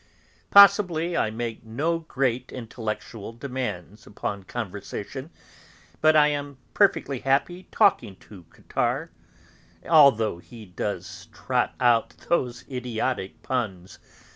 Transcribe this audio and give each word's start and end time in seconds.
Possibly 0.49 1.15
I 1.15 1.29
make 1.29 1.63
no 1.63 1.99
great 1.99 2.51
intellectual 2.51 3.33
demands 3.33 4.07
upon 4.07 4.41
conversation, 4.45 5.29
but 6.01 6.15
I 6.15 6.29
am 6.29 6.57
perfectly 6.73 7.19
happy 7.19 7.67
talking 7.71 8.15
to 8.21 8.43
Cottard, 8.67 9.09
although 9.87 10.39
he 10.39 10.65
does 10.65 11.27
trot 11.31 11.75
out 11.79 12.15
those 12.31 12.65
idiotic 12.67 13.43
puns. 13.43 13.99